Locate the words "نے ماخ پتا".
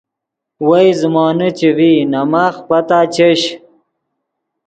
2.11-2.99